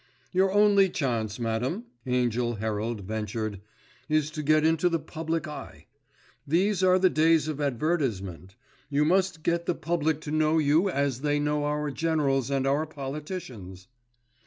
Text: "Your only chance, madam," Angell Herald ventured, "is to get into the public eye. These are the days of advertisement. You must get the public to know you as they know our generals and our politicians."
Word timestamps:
"Your 0.31 0.51
only 0.51 0.89
chance, 0.89 1.39
madam," 1.39 1.85
Angell 2.07 2.55
Herald 2.55 3.01
ventured, 3.01 3.61
"is 4.09 4.31
to 4.31 4.41
get 4.41 4.65
into 4.65 4.89
the 4.89 4.97
public 4.97 5.47
eye. 5.47 5.85
These 6.47 6.81
are 6.83 6.97
the 6.97 7.07
days 7.11 7.47
of 7.47 7.61
advertisement. 7.61 8.55
You 8.89 9.05
must 9.05 9.43
get 9.43 9.67
the 9.67 9.75
public 9.75 10.19
to 10.21 10.31
know 10.31 10.57
you 10.57 10.89
as 10.89 11.21
they 11.21 11.39
know 11.39 11.65
our 11.65 11.91
generals 11.91 12.49
and 12.49 12.65
our 12.65 12.87
politicians." 12.87 13.89